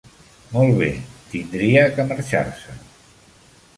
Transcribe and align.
Molt 0.53 0.79
bé, 0.79 0.87
tindria 1.33 1.85
que 1.99 2.07
marxar-se. 2.13 2.79